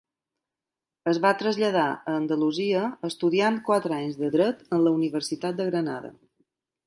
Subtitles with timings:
[1.11, 6.11] Es va traslladar a Andalusia estudiant quatre anys de Dret en la Universitat de Granada.